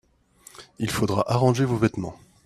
il 0.79 0.89
faudra 0.89 1.29
arranger 1.31 1.63
vos 1.65 1.77
vêtements. 1.77 2.17